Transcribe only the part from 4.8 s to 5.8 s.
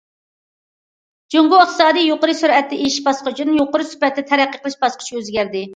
باسقۇچىغا ئۆزگەردى.